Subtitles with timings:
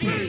[0.00, 0.19] Sono le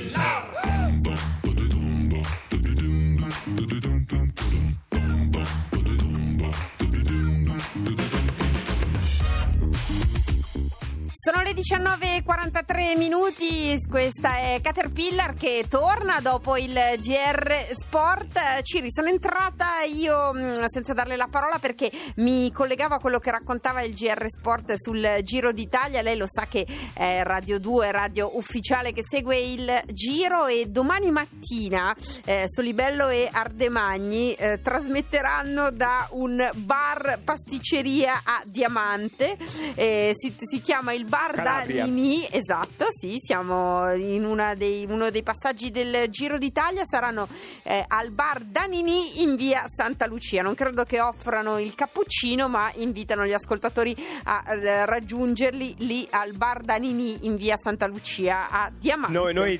[11.61, 18.63] 19.43 minuti, questa è Caterpillar che torna dopo il GR Sport.
[18.63, 23.29] Ciri, sono entrata io mm, senza darle la parola perché mi collegavo a quello che
[23.29, 26.01] raccontava il GR Sport sul Giro d'Italia.
[26.01, 31.11] Lei lo sa che è Radio 2, radio ufficiale che segue il Giro e domani
[31.11, 39.37] mattina eh, Solibello e Ardemagni eh, trasmetteranno da un bar pasticceria a Diamante.
[39.75, 41.49] Eh, si, si chiama il Bar
[41.85, 44.23] Danini, esatto, sì, siamo in
[44.55, 47.27] dei- uno dei passaggi del Giro d'Italia, saranno
[47.63, 50.41] eh, al Bar Danini in via Santa Lucia.
[50.41, 56.33] Non credo che offrano il cappuccino, ma invitano gli ascoltatori a eh, raggiungerli lì al
[56.33, 59.17] Bar Danini in via Santa Lucia a Diamante.
[59.17, 59.59] Noi, noi-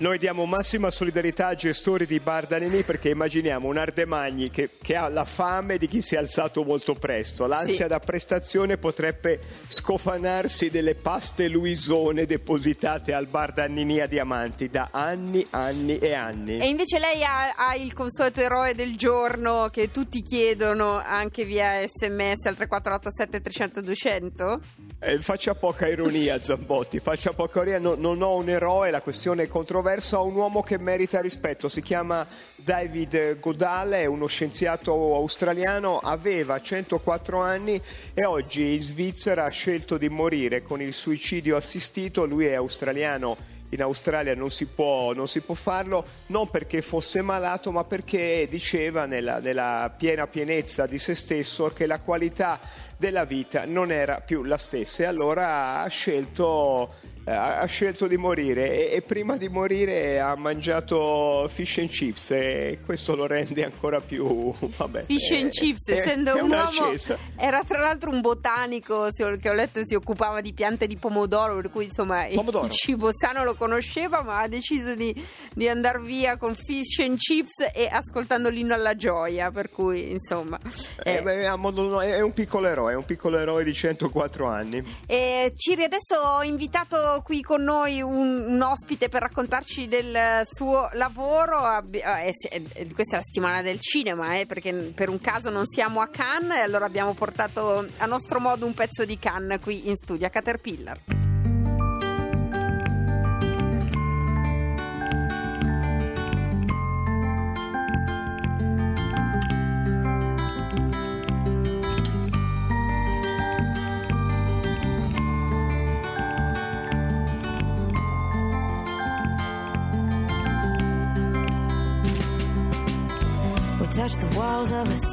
[0.00, 4.96] noi diamo massima solidarietà ai gestori di Bar Danini perché immaginiamo un Ardemagni che, che
[4.96, 7.46] ha la fame di chi si è alzato molto presto.
[7.46, 7.86] L'ansia Sì.
[7.88, 15.46] da prestazione potrebbe scofanarsi delle paste luisone depositate al Bar Danini a Diamanti da anni,
[15.50, 16.58] anni e anni.
[16.58, 21.78] E invece lei ha, ha il consueto eroe del giorno che tutti chiedono anche via
[21.86, 24.60] sms al 3487 300 200?
[25.02, 29.42] Eh, faccia poca ironia Zambotti, faccia poca ironia, no- non ho un eroe, la questione
[29.44, 32.24] è controversa, ho un uomo che merita rispetto, si chiama
[32.54, 37.80] David Godale, è uno scienziato australiano, aveva 104 anni
[38.14, 40.62] e oggi in Svizzera ha scelto di morire.
[40.62, 43.58] Con il suicidio assistito, lui è australiano.
[43.72, 48.46] In Australia non si, può, non si può farlo, non perché fosse malato, ma perché
[48.48, 52.58] diceva nella, nella piena pienezza di se stesso che la qualità
[52.96, 55.04] della vita non era più la stessa.
[55.04, 56.94] E allora ha scelto,
[57.36, 62.78] ha scelto di morire e, e prima di morire ha mangiato fish and chips e
[62.84, 66.92] questo lo rende ancora più vabbè, Fish è- and chips, è- essendo è un uomo,
[67.36, 71.70] era tra l'altro un botanico che ho letto si occupava di piante di pomodoro, per
[71.70, 72.66] cui insomma il- Pomodoro.
[72.66, 75.14] il cibo sano lo conosceva, ma ha deciso di,
[75.54, 80.58] di andare via con fish and chips e ascoltando l'inno alla gioia, per cui insomma.
[81.02, 84.82] Eh, eh, beh, è un piccolo eroe, è un piccolo eroe di 104 anni.
[85.06, 90.88] E Ciri, adesso ho invitato qui con noi un, un ospite per raccontarci del suo
[90.92, 91.82] lavoro.
[91.90, 95.66] Eh, sì, eh, questa è la settimana del cinema, eh, perché per un caso non
[95.66, 99.88] siamo a Cannes e allora abbiamo portato a nostro modo un pezzo di Cannes qui
[99.88, 101.19] in studio a Caterpillar.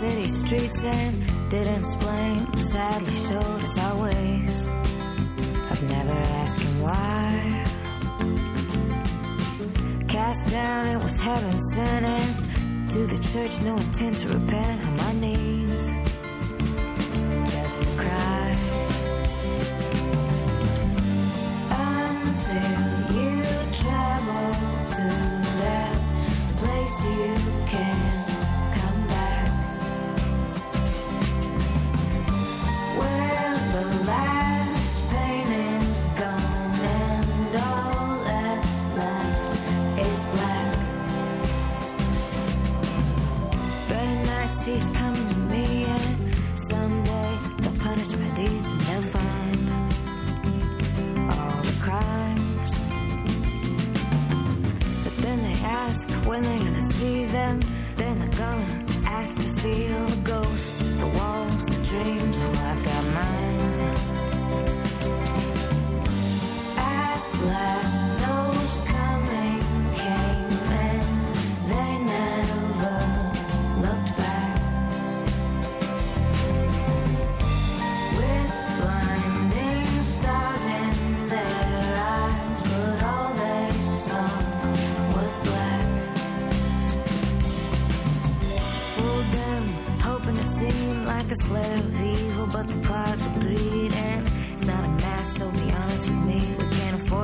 [0.08, 2.56] City streets and didn't explain.
[2.56, 4.70] Sadly showed us our ways.
[5.70, 7.64] I've never asked him why.
[10.08, 12.06] Cast down, it was heaven sent.
[12.06, 14.97] And to the church, no intent to repent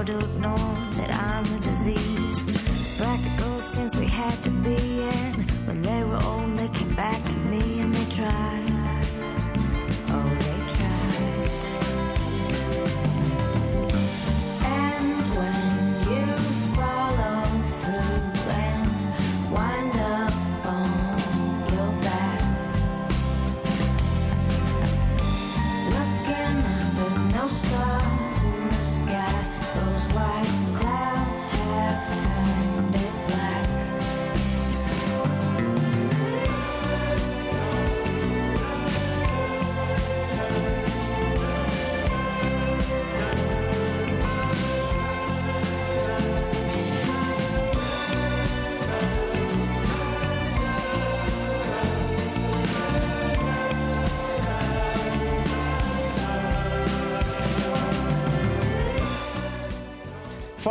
[0.03, 0.57] don't know
[0.95, 1.52] that I'm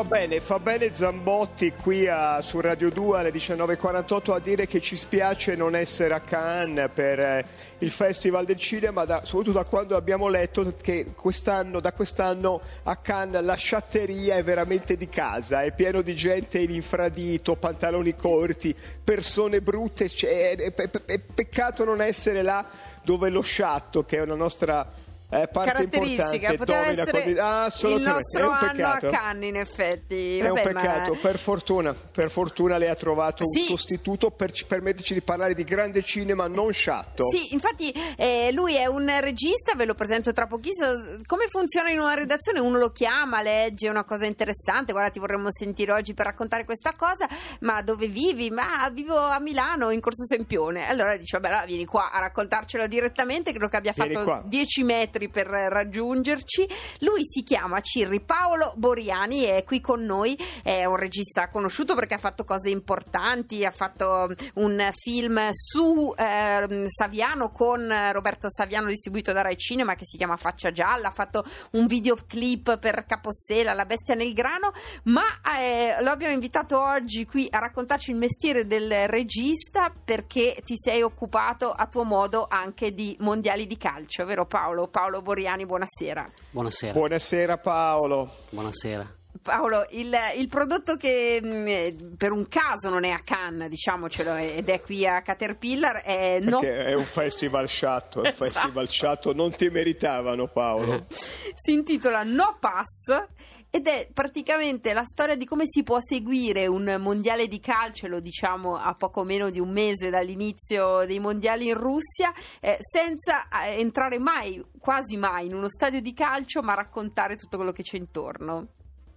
[0.02, 4.80] Fa bene, fa bene Zambotti qui a, su Radio 2 alle 19.48 a dire che
[4.80, 7.46] ci spiace non essere a Cannes per eh,
[7.78, 12.96] il Festival del Cinema, da, soprattutto da quando abbiamo letto che quest'anno, da quest'anno a
[12.96, 18.74] Cannes la sciatteria è veramente di casa, è pieno di gente in infradito, pantaloni corti,
[19.04, 22.66] persone brutte, cioè, è, è, è peccato non essere là
[23.04, 24.84] dove lo sciatto, che è una nostra
[25.32, 29.10] eh, parte poteva domina essere ah, il nostro anno a peccato.
[29.10, 30.38] Cannes in effetti.
[30.38, 31.18] È Vabbè, un peccato, ma...
[31.20, 33.60] per fortuna, per fortuna lei ha trovato Sì.
[33.60, 37.30] un sostituto per ci- permetterci di parlare di grande cinema non sciatto.
[37.30, 41.20] Sì, infatti eh, lui è un regista, ve lo presento tra pochissimo.
[41.26, 42.60] Come funziona in una redazione?
[42.60, 46.92] Uno lo chiama, legge una cosa interessante, guarda ti vorremmo sentire oggi per raccontare questa
[46.96, 47.26] cosa,
[47.60, 48.50] ma dove vivi?
[48.50, 50.86] Ma vivo a Milano, in Corso Sempione.
[50.86, 54.42] Allora dice, vabbè, allora vieni qua a raccontarcelo direttamente, credo che abbia fatto qua.
[54.44, 56.68] 10 metri per raggiungerci.
[57.00, 62.14] Lui si chiama Cirri Paolo Boriani, è qui con noi, è un regista conosciuto perché
[62.14, 69.32] ha fatto cose importanti, ha fatto un film su ehm, Saviano con Roberto Saviano distribuito
[69.32, 73.84] da Rai Cinema che si chiama Faccia Gialla, ha fatto un videoclip per Capossela, La
[73.84, 74.72] bestia nel grano,
[75.04, 75.24] ma
[75.58, 81.02] eh, lo abbiamo invitato oggi qui a raccontarci il mestiere del regista perché ti sei
[81.02, 84.88] occupato a tuo modo anche di mondiali di calcio, vero Paolo?
[84.88, 86.26] Paolo Boriani, buonasera.
[86.50, 86.92] Buonasera.
[86.92, 88.30] Buonasera Paolo.
[88.50, 89.16] Buonasera.
[89.40, 94.36] Paolo, il, il prodotto che mh, eh, per un caso non è a Cannes, diciamocelo,
[94.36, 98.44] ed è qui a Caterpillar, è no, Perché è un festival sciatto, è un Esatto.
[98.50, 101.06] festival sciatto, non ti meritavano Paolo.
[101.64, 103.26] si intitola No Pass
[103.70, 108.18] ed è praticamente la storia di come si può seguire un mondiale di calcio, lo
[108.18, 113.78] diciamo a poco meno di un mese dall'inizio dei mondiali in Russia, eh, senza eh,
[113.78, 117.96] entrare mai, quasi mai, in uno stadio di calcio, ma raccontare tutto quello che c'è
[117.96, 118.66] intorno.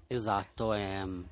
[0.06, 0.74] Esatto.
[0.74, 1.28] ehm,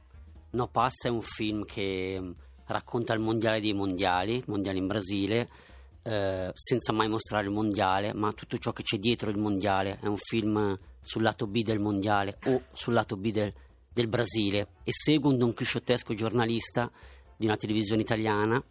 [0.50, 2.36] no Pass è un film che ehm,
[2.66, 5.50] racconta il mondiale dei mondiali, il mondiale in Brasile,
[6.02, 10.00] eh, senza mai mostrare il mondiale, ma tutto ciò che c'è dietro il mondiale.
[10.02, 13.54] È un film sul lato B del mondiale o sul lato B del,
[13.94, 16.92] del Brasile e segue un don chisciottesco giornalista
[17.38, 18.64] di una televisione italiana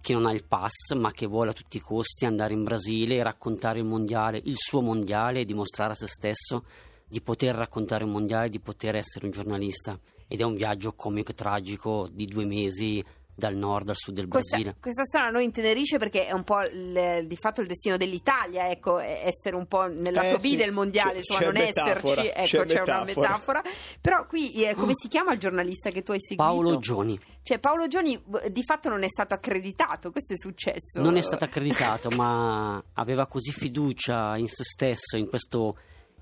[0.00, 3.16] che non ha il pass ma che vuole a tutti i costi andare in Brasile
[3.16, 6.64] e raccontare il mondiale, il suo mondiale e dimostrare a se stesso
[7.08, 9.98] di poter raccontare un mondiale, di poter essere un giornalista.
[10.26, 13.04] Ed è un viaggio comico e tragico di due mesi
[13.36, 14.76] dal nord al sud del Questa, Brasile.
[14.80, 18.98] questa storia noi intenerisce perché è un po' il- di fatto il destino dell'Italia, ecco,
[18.98, 22.20] essere un po' nel lato Eh, B sì, del mondiale, c'è- insomma, c'è non metafora,
[22.22, 23.28] esserci, c'è ecco, c'è, una metafora.
[23.28, 23.62] metafora.
[24.00, 26.48] Però qui eh, come si chiama il giornalista che tu hai seguito?
[26.48, 31.00] Paolo Gioni Cioè Paolo Gioni di fatto non è stato accreditato, questo è successo.
[31.00, 35.76] non è stato accreditato, ma aveva così fiducia in se stesso, in questo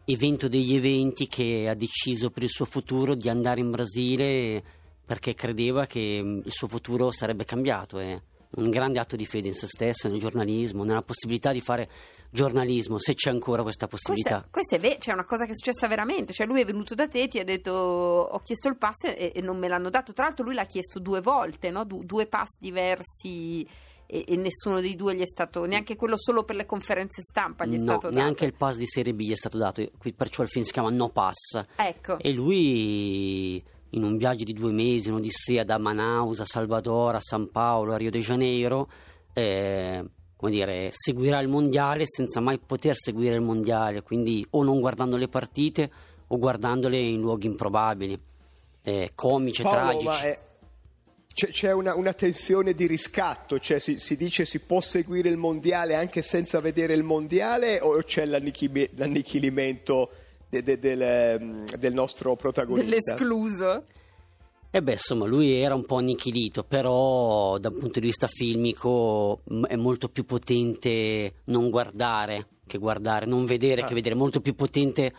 [0.05, 4.63] evento degli eventi, che ha deciso per il suo futuro di andare in Brasile
[5.05, 7.99] perché credeva che mm, il suo futuro sarebbe cambiato.
[7.99, 8.21] È
[8.55, 11.89] un grande atto di fede in se stesso, nel giornalismo, nella possibilità di fare
[12.31, 14.47] giornalismo, se c'è ancora questa possibilità.
[14.51, 16.95] Questa, questa è ve- cioè, una cosa che è successa veramente, cioè lui è venuto
[16.95, 20.13] da te, ti ha detto ho chiesto il pass e, e non me l'hanno dato,
[20.13, 21.85] tra l'altro lui l'ha chiesto due volte, no?
[21.85, 23.67] Du- due pass diversi
[24.07, 27.65] e, e nessuno dei due gli è stato, neanche quello solo per le conferenze stampa
[27.65, 28.15] gli è No, stato dato.
[28.21, 29.83] neanche il pass di Serie B gli è stato dato,
[30.15, 31.65] perciò il film si chiama No Pass.
[31.77, 32.19] Ecco.
[32.19, 33.63] E lui,
[33.95, 37.97] in un viaggio di due mesi, un'odissea da Manaus a Salvador, a San Paolo, a
[37.97, 38.89] Rio de Janeiro,
[39.33, 40.05] eh,
[40.37, 45.17] come dire, seguirà il mondiale senza mai poter seguire il mondiale, quindi o non guardando
[45.17, 45.91] le partite
[46.29, 48.19] o guardandole in luoghi improbabili,
[48.83, 50.25] eh, comici e Paolo, tragici.
[50.27, 50.39] è-
[51.35, 55.39] c'è, c'è una, una tensione di riscatto, cioè si, si dice si può seguire il
[55.39, 60.11] mondiale anche senza vedere il mondiale o c'è l'annichilimento
[60.53, 62.91] de- de- del, ehm, del nostro protagonista?
[62.91, 63.85] Dell'escluso.
[64.71, 69.65] E beh, insomma, lui era un po' annichilito, però dal punto di vista filmico m-
[69.67, 73.87] è molto più potente non guardare che guardare, non vedere Ah.
[73.87, 75.13] che vedere, molto più potente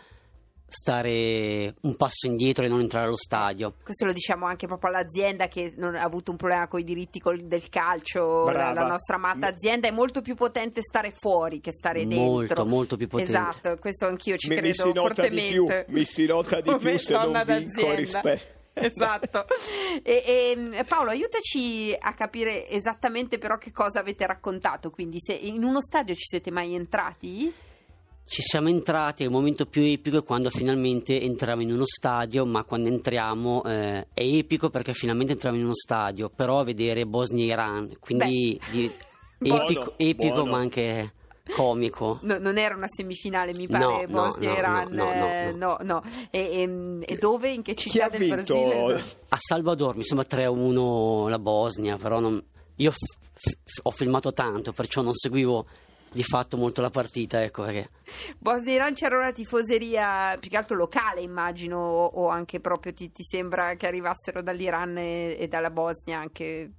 [0.74, 3.74] stare un passo indietro e non entrare allo stadio.
[3.82, 7.20] Questo lo diciamo anche proprio all'azienda che non ha avuto un problema con i diritti
[7.20, 11.72] col- del calcio, la, la nostra amata azienda, è molto più potente stare fuori che
[11.72, 12.24] stare dentro.
[12.24, 13.32] Molto, molto più potente.
[13.32, 15.92] Esatto, questo anch'io ci Mi- mi credo si nota di più, fortemente.
[15.92, 17.94] mi si nota di più se donna non vinco d'azienda.
[17.94, 18.62] rispetto.
[18.76, 19.46] Esatto.
[20.02, 20.22] E,
[20.72, 24.90] e, Paolo, aiutaci a capire esattamente però che cosa avete raccontato.
[24.90, 27.52] Quindi, se in uno stadio ci siete mai entrati?
[28.26, 32.64] Ci siamo entrati, il momento più epico è quando finalmente entriamo in uno stadio, ma
[32.64, 37.44] quando entriamo eh, è epico perché finalmente entriamo in uno stadio, però a vedere Bosnia
[37.44, 38.90] e Iran, quindi di-
[39.38, 40.50] Buono, epico, epico buono.
[40.52, 41.12] ma anche
[41.54, 42.18] comico.
[42.22, 44.88] No, non era una semifinale, mi pare, no, Bosnia-Iran.
[44.92, 45.76] no, no, no, eh, no.
[45.82, 46.02] no.
[46.30, 47.50] E, e- e dove?
[47.50, 48.54] In che città ha del vinto?
[48.54, 49.02] Brasile?
[49.28, 52.42] A Salvador mi sembra 3-1 la Bosnia, però non-
[52.76, 52.96] io f-
[53.34, 55.66] f- ho filmato tanto, perciò non seguivo
[56.14, 57.90] di fatto molto la partita, ecco perché.
[58.38, 63.74] Bosnia-Iran c'era una tifoseria più che altro locale, immagino, o, anche proprio ti, ti sembra
[63.74, 66.70] che arrivassero dall'Iran e, e dalla Bosnia anche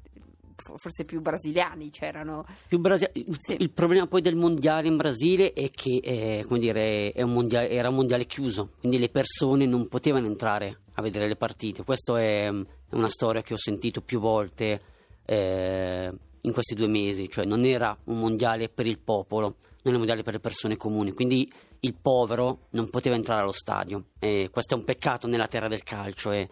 [0.55, 2.45] fo- forse più brasiliani c'erano.
[2.67, 3.57] Più Brasi- Sì.
[3.59, 7.69] Il problema poi del mondiale in Brasile è che eh, come dire, è un mondiale-
[7.69, 11.83] era un mondiale chiuso, quindi le persone non potevano entrare a vedere le partite.
[11.83, 14.81] Questa è, mm, è una storia che ho sentito più volte
[15.25, 16.13] eh,
[16.45, 19.97] in questi due mesi, cioè non era un mondiale per il popolo, non era un
[19.97, 24.05] mondiale per le persone comuni, quindi il povero non poteva entrare allo stadio.
[24.19, 26.31] E questo è un peccato nella terra del calcio.
[26.31, 26.47] E,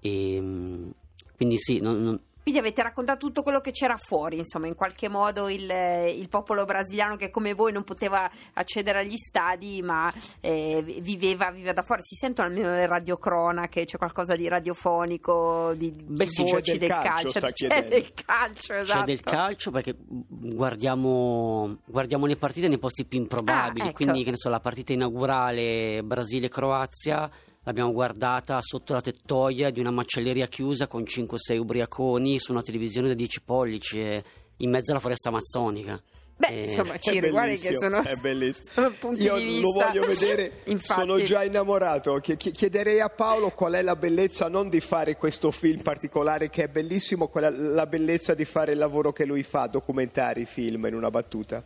[0.00, 0.90] e, mm,
[1.36, 5.08] quindi sì, non- non- Quindi avete raccontato tutto quello che c'era fuori, insomma, in qualche
[5.08, 5.70] modo il,
[6.08, 11.72] il popolo brasiliano che come voi non poteva accedere agli stadi, ma eh, viveva, viveva
[11.72, 12.02] da fuori.
[12.02, 16.70] Si sentono almeno le radiocronache, c'è qualcosa di radiofonico, di, di Beh, sì, c'è voci
[16.70, 17.40] del del calcio, calcio.
[17.40, 17.88] C'è chiedendo.
[17.88, 18.98] del calcio, esatto.
[18.98, 23.86] C'è del calcio perché guardiamo, guardiamo le partite nei posti più improbabili.
[23.86, 23.96] Ah, ecco.
[23.96, 27.30] Quindi, che ne so, la partita inaugurale Brasile-Croazia
[27.64, 33.08] l'abbiamo guardata sotto la tettoia di una macelleria chiusa con 5-6 ubriaconi su una televisione
[33.08, 34.24] da 10 pollici e
[34.58, 36.00] in mezzo alla foresta amazzonica.
[36.34, 38.68] Beh, Eh, insomma, È Ciri, guarda che bellissimo, sono, è bellissimo.
[38.72, 39.60] sono punti Io di vista.
[39.60, 41.00] lo voglio vedere, Infatti.
[41.00, 42.14] sono già innamorato.
[42.14, 46.48] Chi- chi- Chiederei a Paolo qual è la bellezza non di fare questo film particolare
[46.50, 50.44] che è bellissimo, qual è la bellezza di fare il lavoro che lui fa, documentari,
[50.46, 51.64] film in una battuta.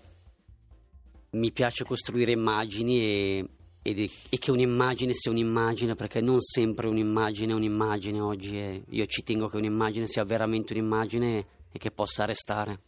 [1.31, 3.49] mi piace costruire immagini e,
[3.95, 9.07] è- e che un'immagine sia un'immagine perché non sempre un'immagine è un'immagine oggi e io
[9.07, 12.81] ci tengo che un'immagine sia veramente un'immagine e che possa restare.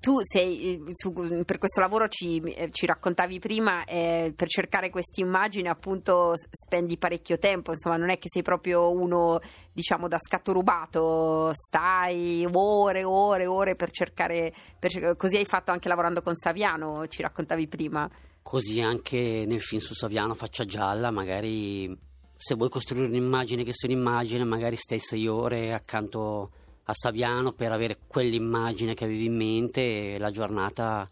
[0.00, 4.90] Tu sei, eh, su- per questo lavoro ci, eh, ci raccontavi prima, eh, per cercare
[4.90, 9.40] queste immagini appunto spendi parecchio tempo, insomma non è che sei proprio uno
[9.72, 15.88] diciamo da scatto rubato, stai ore, ore, ore per cercare, per così hai fatto anche
[15.88, 18.08] lavorando con Saviano, ci raccontavi prima.
[18.48, 21.94] Così anche nel film su Saviano Faccia Gialla, magari
[22.34, 26.50] se vuoi costruire un'immagine che sia un'immagine, magari stai sei ore accanto
[26.84, 31.06] a Saviano per avere quell'immagine che avevi in mente e la giornata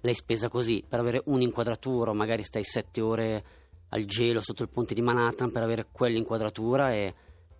[0.00, 3.44] l'hai spesa così, per avere un'inquadratura, magari stai sette ore
[3.88, 7.12] al gelo sotto il ponte di Manhattan per avere quell'inquadratura e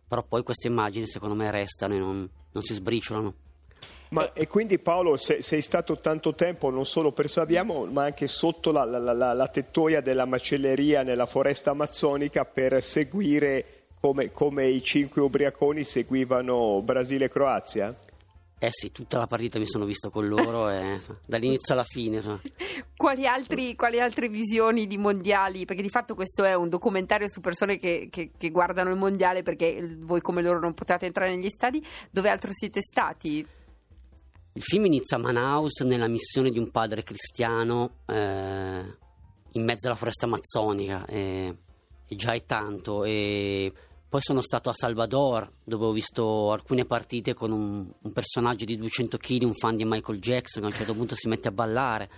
[0.07, 3.35] però poi queste immagini secondo me restano e non, non si sbriciolano.
[4.09, 8.29] Ma, e quindi Paolo se- sei stato tanto tempo non solo per Saviamo ma anche
[8.29, 13.65] sotto la, la- la- la tettoia della macelleria nella foresta amazzonica per seguire
[14.01, 17.95] come, come i cinque ubriaconi seguivano Brasile e Croazia?
[18.59, 22.17] Eh sì, tutta la partita mi sono visto con loro e insomma, dall'inizio alla fine.
[22.17, 22.41] insomma.
[22.97, 25.65] Quali, altri- quali altre visioni di mondiali?
[25.67, 29.43] Perché di fatto questo è un documentario su persone che, che- che guardano il mondiale
[29.43, 31.85] perché voi come loro non potete entrare negli stadi.
[32.11, 33.47] Dove altro siete stati?
[34.57, 38.85] Il film inizia a Manaus nella missione di un padre cristiano eh,
[39.53, 41.57] in mezzo alla foresta amazzonica e,
[42.07, 43.05] e già è tanto.
[43.05, 43.71] E
[44.09, 48.79] poi sono stato a Salvador dove ho visto alcune partite con un, un personaggio di
[48.79, 51.53] 200 kg, un fan di Michael Jackson che a un certo punto si mette a
[51.53, 52.09] ballare.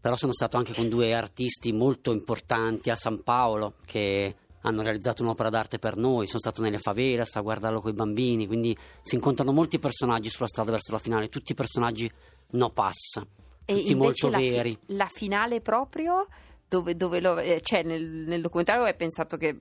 [0.00, 5.22] Però sono stato anche con due artisti molto importanti a San Paolo che hanno realizzato
[5.22, 6.26] un'opera d'arte per noi.
[6.26, 10.48] Sono stato nelle favelas a guardarlo con i bambini, quindi si incontrano molti personaggi sulla
[10.48, 12.10] strada verso la finale, tutti personaggi
[12.50, 13.20] no pass,
[13.64, 14.78] E tutti molto la, fi- veri.
[14.86, 16.26] la finale proprio,
[16.68, 19.56] dove, dove lo, eh, c'è nel, nel documentario hai pensato che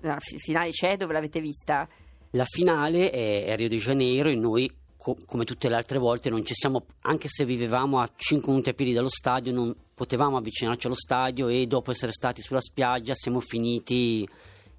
[0.00, 1.88] la fi- finale c'è, dove l'avete vista?
[2.30, 5.98] La finale è è a Rio de Janeiro e noi, co- come tutte le altre
[5.98, 9.74] volte, non ci siamo, anche se vivevamo a 5 minuti a piedi dallo stadio, non
[10.00, 14.28] potevamo avvicinarci allo stadio e dopo essere stati sulla spiaggia siamo finiti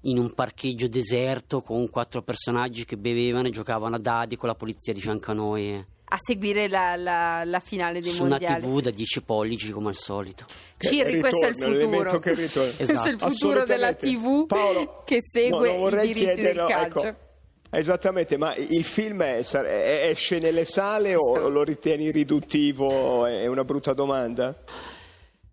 [0.02, 4.54] in un parcheggio deserto con quattro personaggi che bevevano e giocavano a dadi con la
[4.54, 5.74] polizia di fianco a noi.
[6.10, 8.62] A seguire la, la- la finale dei Su una mondiali.
[8.62, 10.44] tv da 10 pollici come al solito.
[10.76, 12.18] Ciri, questo è il futuro.
[12.20, 12.72] che ritorna.
[12.76, 13.28] Questo è il Esatto.
[13.30, 13.94] futuro della.
[13.94, 17.06] TV Paolo, che segue no, i diritti del chiederlo, calcio.
[17.06, 17.18] ecco,
[17.70, 19.42] esattamente, ma il film è-
[20.10, 23.26] esce nelle sale o lo ritieni riduttivo?
[23.26, 24.56] È una brutta domanda?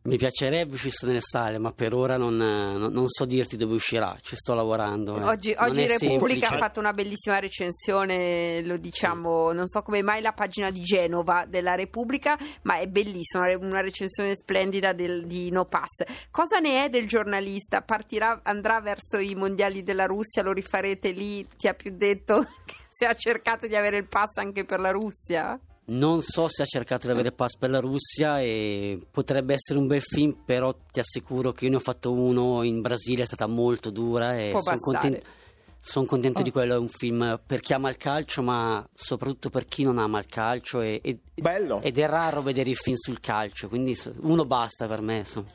[0.05, 4.15] Mi piacerebbe uscisse nelle sale, ma per ora non, non- non so dirti dove uscirà,
[4.21, 5.17] ci sto lavorando.
[5.19, 5.24] eh.
[5.24, 10.21] Oggi, oggi è Repubblica ha fatto una bellissima recensione, lo diciamo, non so come mai
[10.21, 15.65] la pagina di Genova della Repubblica, ma è bellissima, una recensione splendida del- di No
[15.65, 16.03] Pass.
[16.29, 17.81] Cosa ne è del giornalista?
[17.81, 21.47] Partirà, andrà verso i mondiali della Russia, lo rifarete lì?
[21.57, 24.91] Ti ha più detto che se ha cercato di avere il pass anche per la
[24.91, 25.59] Russia?
[25.88, 29.86] Non so se ha cercato di avere pass per la Russia e potrebbe essere un
[29.86, 33.46] bel film, però ti assicuro che io ne ho fatto uno in Brasile, è stata
[33.46, 35.20] molto dura e sono contento,
[35.80, 36.44] son contento Ah.
[36.44, 40.00] di quello, è un film per chi ama il calcio, ma soprattutto per chi non
[40.00, 41.80] ama il calcio e- e- Bello.
[41.84, 45.24] ed è raro vedere i film sul calcio, quindi uno basta per me.
[45.24, 45.46] so.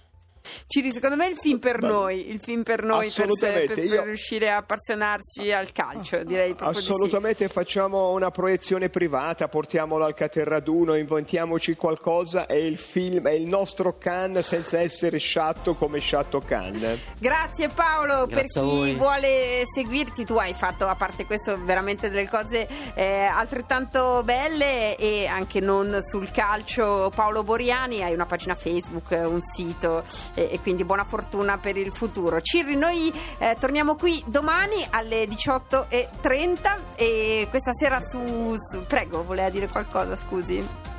[0.66, 3.84] Ciri, secondo me è il film per noi, il film per noi per, Assolutamente, per-
[3.84, 6.90] io- per riuscire a appassionarci al calcio, direi proprio di sì.
[6.92, 13.46] Assolutamente facciamo una proiezione privata, portiamolo al Caterraduno, inventiamoci qualcosa e il film è il
[13.46, 16.98] nostro Khan senza essere sciatto come sciatto Khan.
[17.18, 18.94] Grazie Paolo, Grazie per chi voi.
[18.94, 25.26] vuole seguirti, tu hai fatto a parte questo veramente delle cose eh, altrettanto belle e
[25.26, 27.10] anche non sul calcio.
[27.14, 30.04] Paolo Boriani, hai una pagina Facebook, un sito
[30.40, 32.40] e, e quindi buona fortuna per il futuro.
[32.40, 39.50] Cirri, noi eh, torniamo qui domani alle 18.30 e questa sera su, su- Prego, voleva
[39.50, 40.89] dire qualcosa, scusi?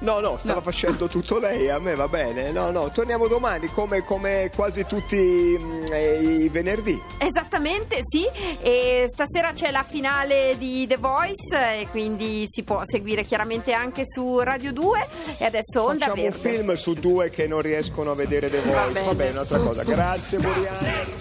[0.00, 0.60] No, no, stava No.
[0.62, 2.50] facendo tutto lei, a me va bene.
[2.50, 5.16] No, no, torniamo domani come, come quasi tutti
[5.58, 7.00] mm, eh, i venerdì.
[7.18, 8.26] Esattamente, sì.
[8.60, 14.02] E stasera c'è la finale di The Voice e quindi si può seguire chiaramente anche
[14.04, 15.06] su Radio 2
[15.38, 16.48] e adesso Onda Facciamo un Verde.
[16.48, 18.92] film su due che non riescono a vedere The Va Voice.
[18.92, 19.14] Va bene.
[19.14, 19.82] bene, un'altra cosa.
[19.84, 21.12] Grazie, Boriani.